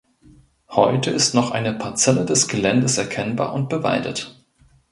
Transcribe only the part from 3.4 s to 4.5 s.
und bewaldet.